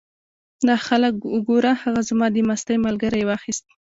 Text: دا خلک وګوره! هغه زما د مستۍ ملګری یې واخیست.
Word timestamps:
دا 0.67 0.75
خلک 0.87 1.15
وګوره! 1.33 1.73
هغه 1.83 2.01
زما 2.09 2.27
د 2.31 2.37
مستۍ 2.49 2.77
ملګری 2.85 3.17
یې 3.21 3.27
واخیست. 3.27 3.65